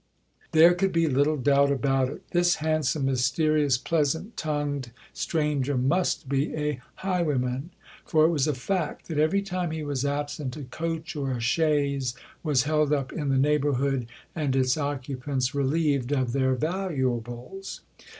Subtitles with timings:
[0.51, 2.27] There could be little doubt about it.
[2.31, 7.69] This handsome, mysterious, pleasant tongued stranger must be a highwayman;
[8.03, 11.39] for it was a fact that every time he was absent, a coach or a
[11.39, 17.81] chaise was held up in the neighbourhood and its occupants relieved of their valuables.